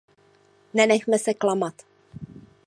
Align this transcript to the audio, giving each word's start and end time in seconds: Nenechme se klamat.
Nenechme 0.73 1.19
se 1.19 1.33
klamat. 1.33 1.73